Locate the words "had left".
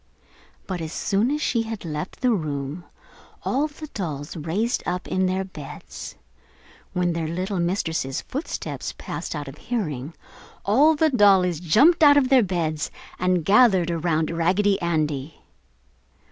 1.61-2.21